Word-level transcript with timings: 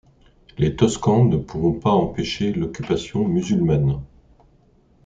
Mais 0.57 0.65
les 0.69 0.75
Toscans 0.75 1.25
ne 1.29 1.37
pourront 1.37 1.79
pas 1.79 1.91
empêcher 1.91 2.53
l'occupation 2.53 3.27
musulmane. 3.27 4.01